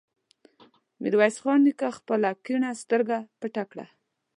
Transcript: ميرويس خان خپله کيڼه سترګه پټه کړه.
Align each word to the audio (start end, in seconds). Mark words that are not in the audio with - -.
ميرويس 1.01 1.35
خان 1.41 1.61
خپله 1.97 2.29
کيڼه 2.45 2.69
سترګه 2.81 3.17
پټه 3.39 3.63
کړه. 3.71 3.85